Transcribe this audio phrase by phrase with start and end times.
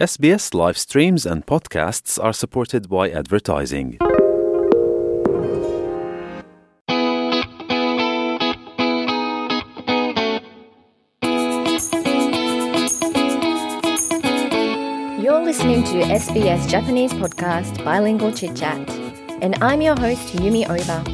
[0.00, 3.98] SBS live streams and podcasts are supported by advertising.
[15.20, 18.88] You're listening to SBS Japanese podcast Bilingual Chit Chat,
[19.42, 21.04] and I'm your host Yumi Oba.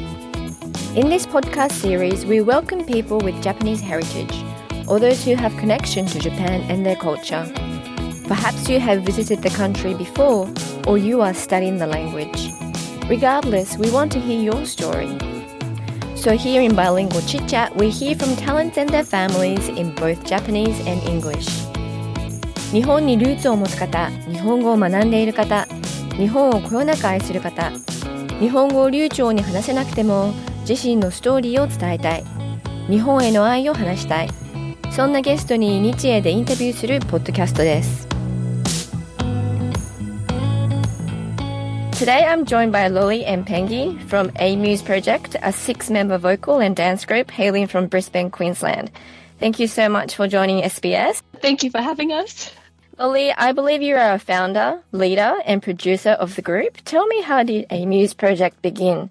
[0.97, 4.45] In this podcast series, we welcome people with Japanese heritage
[4.87, 7.51] or those who have connection to Japan and their culture.
[8.27, 10.49] Perhaps you have visited the country before
[10.85, 12.51] or you are studying the language.
[13.09, 15.17] Regardless, we want to hear your story.
[16.15, 20.25] So here in Bilingual Chit Chat, we hear from talents and their families in both
[20.25, 21.47] Japanese and English.
[22.73, 25.65] 日本にルーツを持つ方、日本語を学んでいる方、
[26.17, 27.71] 日本をこよなく愛する方、
[28.41, 30.33] 日本語を流暢に話せなくても
[30.67, 32.25] 自身のストーリーを伝えたい、
[32.89, 34.29] 日本への愛を話したい、
[34.91, 38.16] そんなゲストに日英でインタビューするポッドキャストです。
[41.97, 47.05] Today I'm joined by Loli Mpengi Pengi from A-MUSE Project, a six member vocal and dance
[47.05, 48.91] group hailing from Brisbane, Queensland.
[49.39, 51.23] Thank you so much for joining SBS.
[51.41, 52.51] Thank you for having us.
[52.99, 56.77] Loli, I believe you are a founder, leader, and producer of the group.
[56.85, 59.09] Tell me how did A-MUSE Project begin?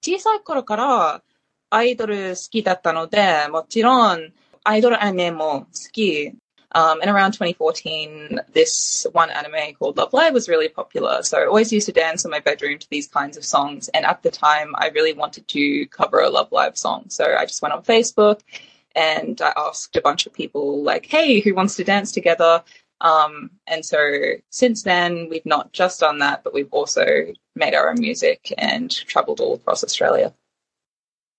[0.00, 1.22] 小さい頃から
[1.70, 4.32] アイドル好きだったので、もちろん
[4.64, 6.34] アイドルアニメも好き
[6.74, 11.22] um, and around 2014, this one anime called Love Live was really popular.
[11.22, 13.88] So I always used to dance in my bedroom to these kinds of songs.
[13.88, 17.06] And at the time, I really wanted to cover a Love Live song.
[17.08, 18.40] So I just went on Facebook
[18.94, 22.62] and I asked a bunch of people, like, hey, who wants to dance together?
[23.00, 23.98] Um, and so
[24.50, 27.04] since then, we've not just done that, but we've also
[27.54, 30.32] made our own music and traveled all across Australia.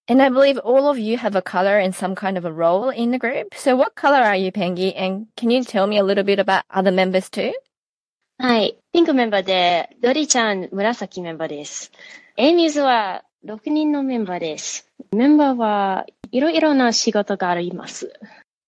[0.09, 2.89] And I believe all of you have a color and some kind of a role
[2.89, 3.55] in the group.
[3.55, 4.95] So what color are you, Pengi?
[4.97, 7.53] And can you tell me a little bit about other members too?
[8.41, 8.79] はい。
[8.93, 11.93] ピンクメンバーで、ドリちゃん、紫メンバーです。
[12.37, 14.89] エイミューズは6人のメンバーです。
[15.13, 18.13] メンバーはいろいろな仕事があります。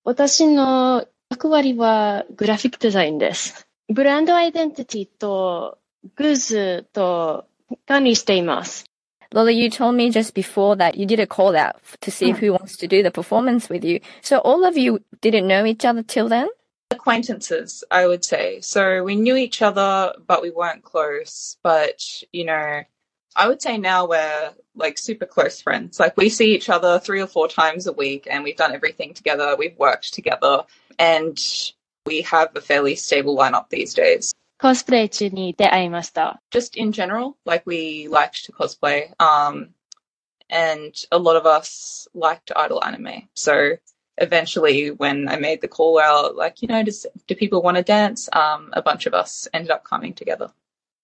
[0.04, 3.66] 私の役割はグラフィックデザインです。
[3.88, 5.78] ブランドアイデンティティと
[6.16, 7.46] グッズと
[7.86, 8.86] 管理しています。
[9.33, 12.47] Lola, you told me just before that you did a call out to see who
[12.47, 12.53] hmm.
[12.53, 13.99] wants to do the performance with you.
[14.21, 16.47] So all of you didn't know each other till then?
[16.91, 18.61] Acquaintances, I would say.
[18.61, 21.57] So we knew each other, but we weren't close.
[21.63, 22.83] But, you know,
[23.35, 25.99] I would say now we're like super close friends.
[25.99, 29.13] Like we see each other three or four times a week and we've done everything
[29.13, 29.55] together.
[29.57, 30.63] We've worked together
[30.97, 31.37] and
[32.05, 34.33] we have a fairly stable lineup these days.
[34.65, 36.41] コスプレ中に出会いました。
[36.49, 39.13] Just in general, like we liked to cosplay.
[39.19, 39.75] Um,
[40.49, 43.29] and a lot of us liked idol anime.
[43.35, 43.77] So
[44.17, 47.83] eventually when I made the call out, like, you know, does, do people want to
[47.83, 48.27] dance?
[48.33, 50.49] Um, a bunch of us ended up coming together.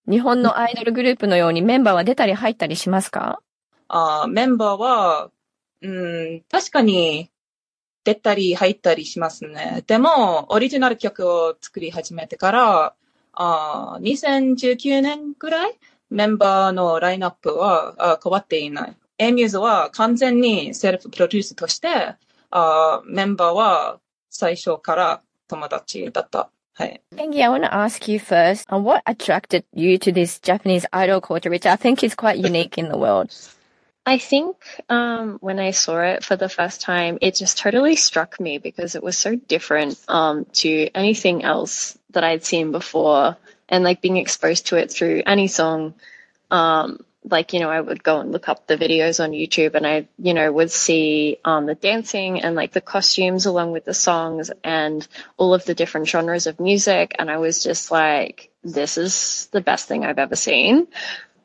[0.10, 3.44] 日本のアイドルグループのようにメンバーは出たり入ったりしますか
[3.90, 5.30] あメンバーは、
[5.84, 7.30] うん、確かに
[8.04, 9.84] 出たり入ったりしますね。
[9.86, 12.96] でも、オリジナル曲を作り始めてから、
[13.33, 15.79] あ2019年ぐらい
[16.11, 18.97] メンバーのラインナップはあ変わっていない。
[19.19, 22.17] エミューズは完全にセルフプロデュースとして
[22.51, 26.51] あメンバーは最初から友達だった。
[26.75, 27.01] はい。
[27.15, 31.49] Gengi, I want to ask you first, on what attracted you to this Japanese idol culture,
[31.49, 33.31] which I think is quite unique in the world?
[34.05, 34.57] I think
[34.89, 38.95] um, when I saw it for the first time, it just totally struck me because
[38.95, 43.38] it was so different um, to anything else that I'd seen before.
[43.70, 45.94] And like being exposed to it through any song,
[46.50, 49.86] um, like, you know, I would go and look up the videos on YouTube and
[49.86, 53.94] I, you know, would see um, the dancing and like the costumes along with the
[53.94, 55.08] songs and
[55.38, 57.16] all of the different genres of music.
[57.20, 60.88] And I was just like, this is the best thing I've ever seen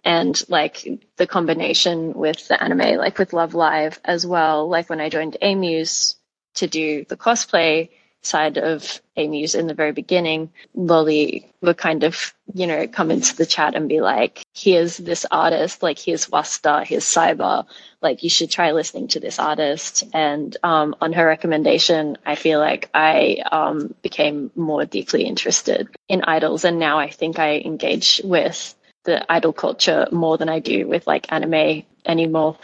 [0.06, 4.68] and like the combination with the anime, like with Love Live as well.
[4.68, 6.14] Like when I joined A-MUSE
[6.54, 7.90] to do the cosplay
[8.26, 13.34] side of A-MUSE in the very beginning, Loli would kind of, you know, come into
[13.36, 17.66] the chat and be like, here's this artist, like here's Wasuta, here's Cy8er,
[18.02, 20.04] like you should try listening to this artist.
[20.12, 26.22] And um, on her recommendation, I feel like I um, became more deeply interested in
[26.24, 26.64] idols.
[26.64, 28.74] And now I think I engage with
[29.04, 32.58] the idol culture more than I do with like anime anymore.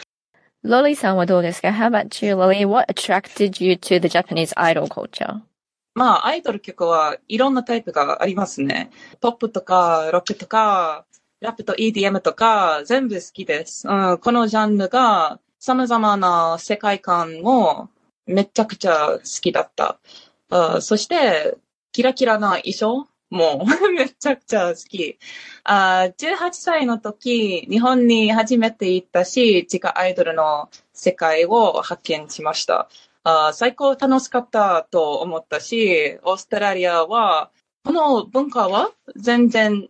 [0.65, 2.65] Loli-san はどうですか How about you, Lolly?
[2.65, 5.41] What attracted you to the Japanese idol culture?
[5.95, 8.89] まあ、アイドル曲はいろんなタイプがありますね。
[9.21, 11.05] ポップとか、ロックとか、
[11.39, 13.87] ラップと EDM とか、全部好きです。
[13.87, 17.89] うん、このジャンルが様々な世界観を
[18.25, 19.99] めちゃくちゃ好きだった。
[20.81, 21.57] そして、
[21.91, 25.17] キラキラな衣装もう めちゃくちゃ好き。
[25.63, 32.89] あ18歳の時、日本に初めて行ったし、地下アイドルの世界を発見しました。
[33.23, 37.51] あ最高楽しかったと思ったし、オーストラリアは、
[37.85, 39.89] この文化は全然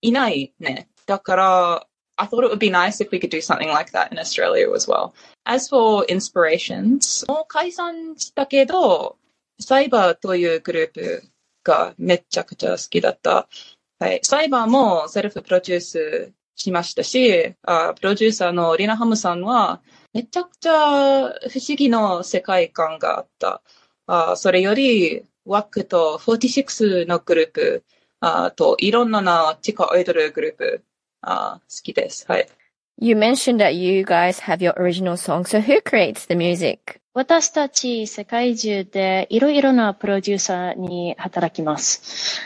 [0.00, 0.88] いないね。
[1.06, 1.86] だから、
[2.16, 4.88] I thought it would be nice if we could do something like that in Australia as
[4.88, 5.12] well.
[5.44, 9.16] As for inspirations, もう解散したけど、
[9.60, 11.22] サイバーというグループ
[11.64, 13.48] がめちゃくちゃ好きだった。
[13.98, 14.20] はい。
[14.22, 19.80] サイバーもセルフプロデュースしましたし、あプロデューサーのリナハムさんは
[20.14, 23.62] めちゃくちゃ不思議の世界観があった。
[24.06, 27.84] あそれより、ワックと46のグループ
[28.20, 30.84] あといろんなな地下アイドルグループ
[31.20, 32.24] あ好きです。
[32.28, 32.48] はい。
[32.96, 35.42] You mentioned that you guys have your original song.
[35.42, 37.00] So who creates the music?
[37.12, 42.40] 私たち世界中でいろいろなプロデューサーに働きます。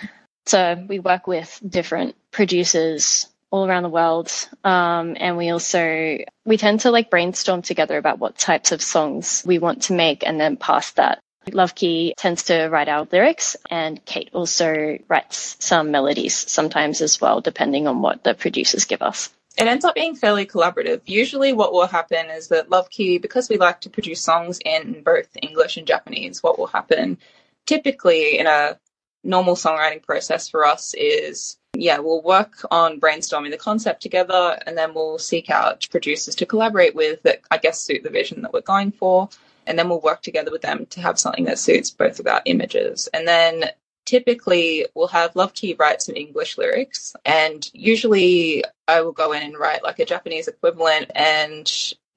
[0.46, 4.30] So we work with different producers all around the world.
[4.64, 9.42] Um, and we also, we tend to like brainstorm together about what types of songs
[9.46, 11.20] we want to make and then pass that.
[11.52, 17.20] Love Key tends to write our lyrics and Kate also writes some melodies sometimes as
[17.20, 19.30] well, depending on what the producers give us.
[19.56, 21.00] It ends up being fairly collaborative.
[21.06, 25.02] Usually what will happen is that Love Key, because we like to produce songs in
[25.02, 27.18] both English and Japanese, what will happen
[27.68, 28.78] typically in a
[29.22, 34.76] normal songwriting process for us is yeah, we'll work on brainstorming the concept together and
[34.76, 38.52] then we'll seek out producers to collaborate with that I guess suit the vision that
[38.52, 39.28] we're going for.
[39.66, 42.40] And then we'll work together with them to have something that suits both of our
[42.46, 43.08] images.
[43.12, 43.66] And then
[44.06, 49.42] typically we'll have Love Key write some English lyrics and usually I will go in
[49.42, 51.70] and write like a Japanese equivalent and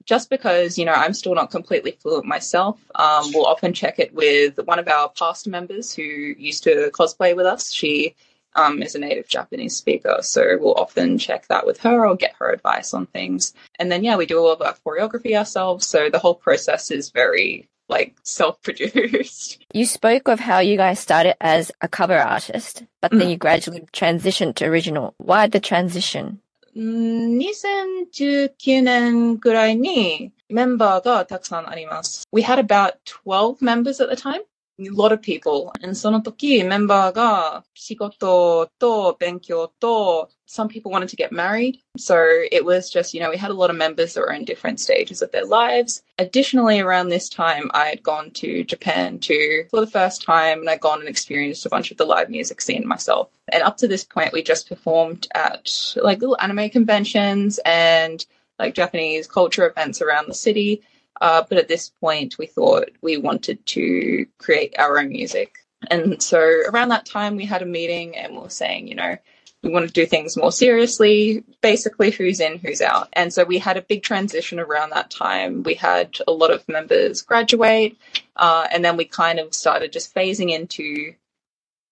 [0.04, 4.12] just because you know I'm still not completely fluent myself, um, we'll often check it
[4.14, 7.72] with one of our past members who used to cosplay with us.
[7.72, 8.16] She
[8.57, 10.17] um, is a native Japanese speaker.
[10.21, 13.53] So we'll often check that with her or get her advice on things.
[13.79, 15.85] And then, yeah, we do all of our choreography ourselves.
[15.85, 19.63] So the whole process is very like self-produced.
[19.73, 23.31] You spoke of how you guys started as a cover artist, but then mm.
[23.31, 25.13] you gradually transitioned to original.
[25.17, 26.41] Why the transition?
[26.75, 32.27] 2019年ぐらいにメンバーがたくさんあります。
[32.31, 34.41] We had about 12 members at the time.
[34.79, 35.71] a lot of people.
[35.81, 41.79] And その時メンバーが仕事と勉強と some people wanted to get married.
[41.97, 42.15] So
[42.51, 44.79] it was just, you know, we had a lot of members that were in different
[44.79, 46.03] stages of their lives.
[46.19, 50.69] Additionally, around this time, I had gone to Japan to for the first time and
[50.69, 53.29] I'd gone and experienced a bunch of the live music scene myself.
[53.51, 58.23] And up to this point, we just performed at like little anime conventions and
[58.59, 60.83] like Japanese culture events around the city.
[61.20, 65.54] Uh, but at this point, we thought we wanted to create our own music.
[65.90, 69.16] And so around that time, we had a meeting and we were saying, you know,
[69.62, 73.08] we want to do things more seriously, basically who's in, who's out.
[73.12, 75.62] And so we had a big transition around that time.
[75.62, 77.96] We had a lot of members graduate,
[78.36, 81.14] uh, and then we kind of started just phasing into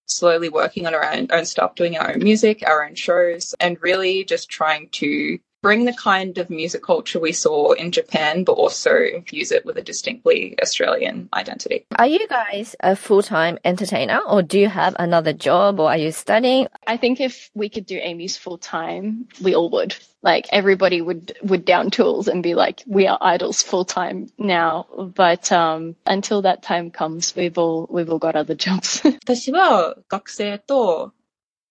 [0.06, 3.80] slowly working on our own, own stuff, doing our own music, our own shows, and
[3.80, 8.52] really just trying to bring the kind of music culture we saw in Japan, but
[8.52, 11.86] also infuse it with a distinctly Australian identity.
[11.96, 15.96] Are you guys a full time entertainer or do you have another job or are
[15.96, 16.68] you studying?
[16.86, 19.94] I think if we could do A-MUSE full time, we all would.
[20.22, 24.86] Like everybody would would down tools and be like, we are idols full time now.
[25.14, 29.00] But um, until that time comes, we've all we've all got other jobs.
[29.24, 31.12] 私は学生と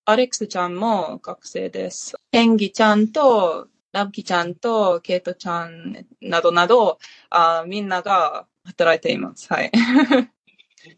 [0.06, 2.16] アレックスちゃんも学生です。
[2.32, 6.99] 演技ちゃんとラブキちゃんとケイトちゃんなどなど、
[7.31, 9.53] あみんなが働いています。
[9.53, 9.71] はい。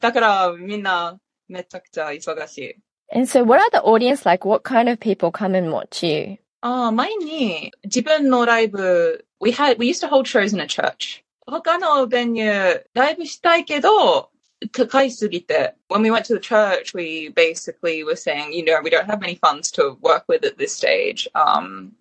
[0.01, 1.19] だからみんな
[1.49, 2.77] めちゃくちゃ忙しい。
[3.13, 4.49] And so what are the audience like?
[4.49, 6.39] What kind of people come and watch you?
[6.63, 11.23] あ前に自分のライブ、we had, we used to hold shows in a church.
[11.47, 14.31] 他のベニュー、ライブしたいけど、
[14.73, 15.77] 高いすぎて。
[15.89, 19.39] When we went to the church, we basically were saying, you know, we don't have any
[19.39, 21.29] funds to work with at this stage.
[21.35, 21.93] Um,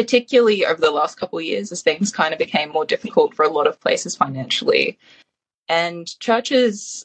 [0.00, 3.44] particularly over the last couple of years as things kind of became more difficult for
[3.44, 4.98] a lot of places financially.
[5.68, 7.04] And churches,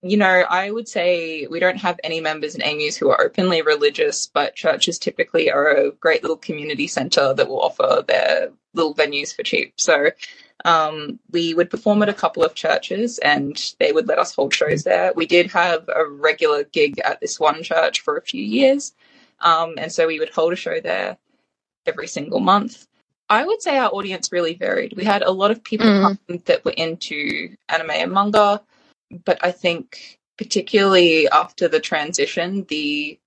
[0.00, 3.60] you know, I would say we don't have any members in A-MUSE who are openly
[3.60, 8.94] religious, but churches typically are a great little community center that will offer their little
[8.94, 9.74] venues for cheap.
[9.76, 10.08] So
[10.64, 14.54] um, we would perform at a couple of churches and they would let us hold
[14.54, 15.12] shows there.
[15.14, 18.94] We did have a regular gig at this one church for a few years.
[19.40, 21.18] Um, and so we would hold a show there
[21.86, 22.86] every single month.
[23.28, 24.94] I would say our audience really varied.
[24.96, 26.44] We had a lot of people mm.
[26.44, 28.60] that were into anime and manga,
[29.24, 33.18] but I think particularly after the transition, the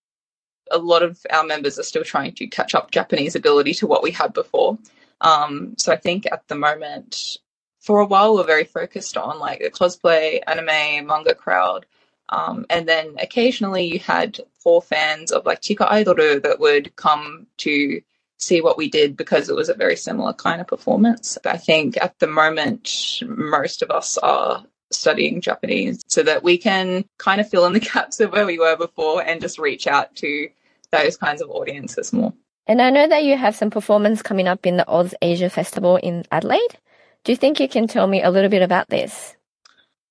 [0.71, 4.03] a lot of our members are still trying to catch up Japanese ability to what
[4.03, 4.77] we had before.
[5.21, 7.37] Um, so I think at the moment,
[7.79, 11.85] for a while, we're very focused on like the cosplay, anime, manga crowd.
[12.29, 17.45] Um, and then occasionally you had four fans of like Chika Aidoru that would come
[17.57, 18.01] to
[18.37, 21.37] see what we did because it was a very similar kind of performance.
[21.45, 27.05] I think at the moment, most of us are studying Japanese so that we can
[27.17, 30.15] kind of fill in the gaps of where we were before and just reach out
[30.17, 30.49] to
[30.91, 32.33] those kinds of audiences more.
[32.67, 36.23] And I know that you have some performance coming up in the OzAsia Festival in
[36.31, 36.79] Adelaide.
[37.23, 39.35] Do you think you can tell me a little bit about this?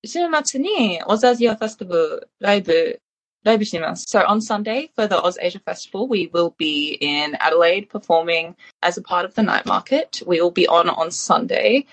[0.07, 3.01] 週末にオザジアフェスティブルライブ
[3.45, 9.03] so on Sunday for the OzAsia Festival, we will be in Adelaide performing as a
[9.03, 10.21] part of the night market.
[10.25, 11.85] We will be on on Sunday.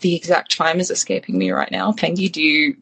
[0.00, 1.92] The exact time is escaping me right now.
[1.92, 2.76] Pengi, do you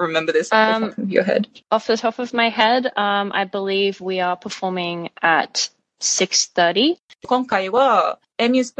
[0.00, 1.46] remember this off um, of your head?
[1.70, 6.96] Off the top of my head, um, I believe we are performing at 6.30.
[7.26, 8.72] 今回は MUSE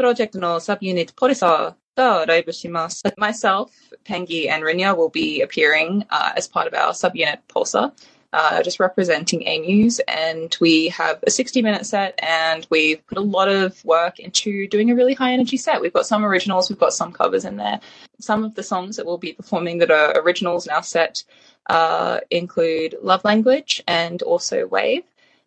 [3.17, 3.71] Myself,
[4.05, 7.91] Pengi, and Rinya will be appearing uh, as part of our subunit Pulsar
[8.33, 9.99] uh, just representing A-MUSE.
[10.07, 14.67] And we have a 60 minute set, and we've put a lot of work into
[14.67, 15.81] doing a really high energy set.
[15.81, 17.79] We've got some originals, we've got some covers in there.
[18.19, 21.23] Some of the songs that we'll be performing that are originals in our set
[21.67, 25.03] uh, include Love Language and also Wave.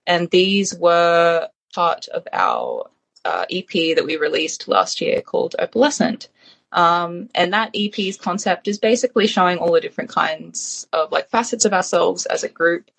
[0.07, 2.89] And these were part of our
[3.25, 6.29] uh, EP that we released last year called Opalescent.
[6.73, 11.65] Um, and that EP's concept is basically showing all the different kinds of like facets
[11.65, 12.91] of ourselves as a group.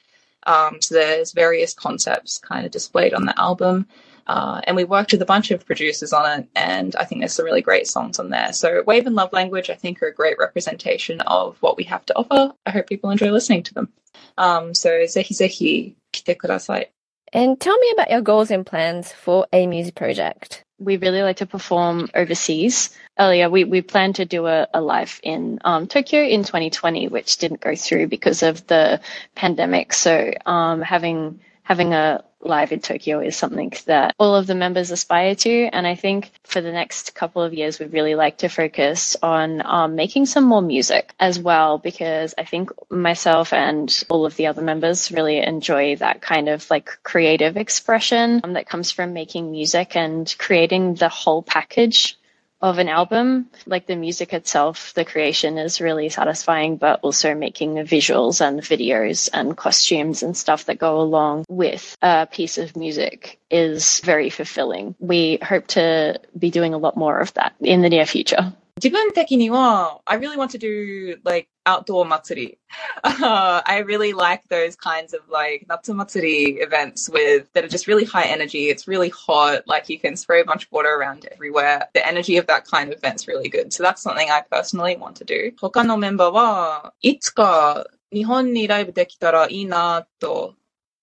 [0.46, 3.88] Um, so there's various concepts kind of displayed on the album.
[4.26, 7.34] Uh, and we worked with a bunch of producers on it, and I think there's
[7.34, 8.54] some really great songs on there.
[8.54, 12.06] So Wave and Love Language, I think, are a great representation of what we have
[12.06, 12.54] to offer.
[12.66, 13.90] I hope people enjoy listening to them.
[14.38, 16.86] Um, so zehi zehi kite kudasai.
[17.34, 20.64] And tell me about your goals and plans for a music project.
[20.78, 22.96] We really like to perform overseas.
[23.18, 27.38] Earlier, we, we planned to do a, a live in um, Tokyo in 2020, which
[27.38, 29.02] didn't go through because of the
[29.34, 29.94] pandemic.
[29.94, 34.92] So um, having having a live in Tokyo is something that all of the members
[34.92, 35.66] aspire to.
[35.72, 39.62] And I think for the next couple of years, we'd really like to focus on
[39.66, 44.48] um, making some more music as well, because I think myself and all of the
[44.48, 49.52] other members really enjoy that kind of like creative expression um, that comes from making
[49.52, 52.18] music and creating the whole package
[52.63, 53.47] of an album.
[53.67, 58.61] Like the music itself, the creation is really satisfying, but also making the visuals and
[58.61, 64.31] videos and costumes and stuff that go along with a piece of music is very
[64.31, 64.95] fulfilling.
[64.99, 68.53] We hope to be doing a lot more of that in the near future.
[68.81, 72.59] 自分的には I really want to do like outdoor matsuri.
[73.05, 77.87] Uh, I really like those kinds of like natsu matsuri events with that are just
[77.87, 78.69] really high energy.
[78.69, 79.67] It's really hot.
[79.67, 81.89] Like you can spray a bunch of water around everywhere.
[81.95, 83.73] The energy of that kind of event's really good.
[83.73, 85.53] So that's something I personally want to do.
[85.61, 90.55] 他のメンバーはいつか日本にライブできたらいいなと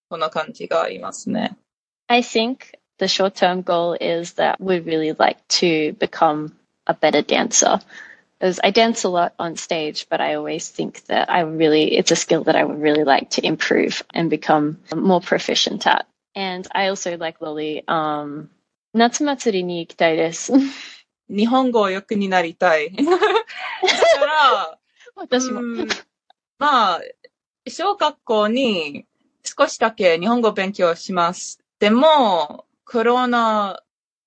[0.09, 1.55] こんな感じがありますね。
[2.07, 6.53] I think the short term goal is that we'd really like to become
[6.87, 7.79] a better dancer.
[8.39, 12.11] Because I dance a lot on stage, but I always think that I really, it's
[12.11, 16.05] a skill that I would really like to improve and become more proficient at.
[16.35, 18.49] And I also like Lolly, um,
[18.93, 20.53] 夏祭りに行きたいです。
[21.29, 22.91] 日本語良くになりたい。
[22.95, 24.79] だから、
[25.15, 25.61] 私も。
[25.61, 25.87] うん
[26.57, 27.01] まあ、
[27.67, 29.05] 小学校に
[29.43, 31.59] 少しだけ日本語を勉強します。
[31.79, 33.81] でも、コロナ、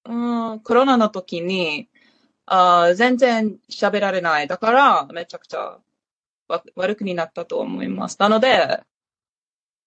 [0.04, 1.88] うん、コロナの時に、
[2.45, 4.47] あー全然喋られない。
[4.47, 5.79] だから、めちゃくちゃ
[6.47, 8.17] わ悪くになったと思います。
[8.19, 8.81] なので、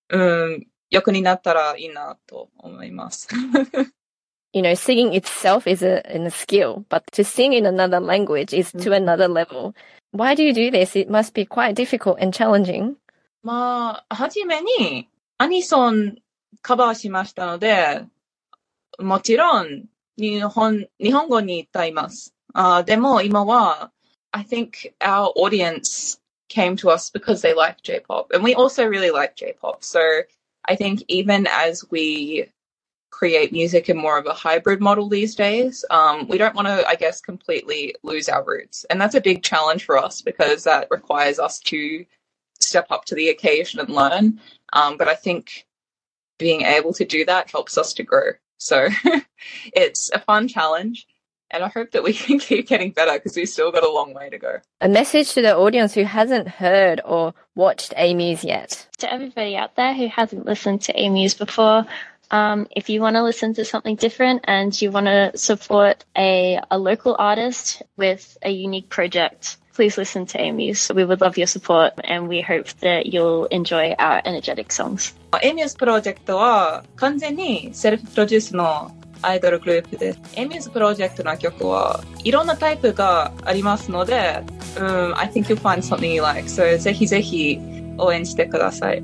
[0.08, 0.18] う
[0.56, 3.28] ん、良くになったらいいなと思います。
[4.52, 8.72] You know, singing itself is a, in a skill, but to sing in another language is
[8.78, 9.74] to another level.
[10.12, 10.98] Why do you do this?
[10.98, 12.96] It must be quite difficult and challenging.
[13.42, 15.08] まあ、はじめに
[15.38, 16.16] アニソン
[16.62, 18.06] カバーしましたので、
[18.98, 19.84] もちろん
[20.16, 22.35] 日本、日本語に歌います。
[22.56, 22.96] Uh, de.
[24.34, 26.18] I think our audience
[26.50, 29.84] came to us because they like J-pop, and we also really like J-pop.
[29.84, 30.22] So
[30.66, 32.50] I think even as we
[33.10, 36.86] create music in more of a hybrid model these days, um, we don't want to,
[36.88, 40.88] I guess, completely lose our roots, and that's a big challenge for us because that
[40.90, 42.06] requires us to
[42.60, 44.40] step up to the occasion and learn.
[44.74, 45.66] Um, but I think
[46.38, 48.32] being able to do that helps us to grow.
[48.58, 48.88] So
[49.74, 51.06] it's a fun challenge.
[51.50, 54.14] And I hope that we can keep getting better because we've still got a long
[54.14, 54.58] way to go.
[54.80, 58.86] A message to the audience who hasn't heard or watched A-MUSE yet.
[58.98, 61.86] To everybody out there who hasn't listened to A-MUSE before,
[62.30, 66.60] um, if you want to listen to something different and you want to support a,
[66.70, 70.90] a local artist with a unique project, please listen to A-MUSE.
[70.94, 75.14] We would love your support and we hope that you'll enjoy our energetic songs.
[75.32, 78.90] A-MUSE プロジェクトは完全にセルフプロデュースの
[79.21, 80.19] アイドルグループです。
[80.35, 84.43] エミューズプロジェクトの曲はいろんなタイプがありますので、
[84.75, 86.49] um, I think you'll find something you like.
[86.49, 87.59] So ぜひぜひ
[87.97, 89.03] 応援してください。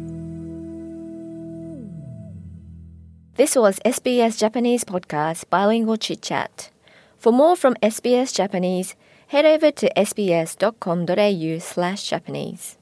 [3.37, 6.71] This was SBS Japanese podcast Bilingual Chit Chat.
[7.19, 8.95] For more from SBS Japanese,
[9.27, 12.77] head over to sbs.com.au slash Japanese.